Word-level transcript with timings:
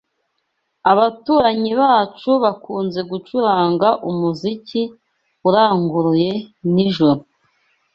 Abaturanyi 0.91 1.71
bacu 1.81 2.29
bakunze 2.43 2.99
gucuranga 3.09 3.89
umuziki 4.09 4.81
uranguruye 5.47 6.31
nijoro. 6.73 7.21